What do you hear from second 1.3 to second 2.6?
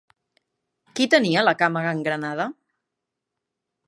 la cama gangrenada?